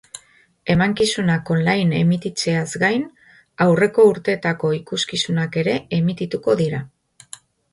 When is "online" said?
1.55-1.99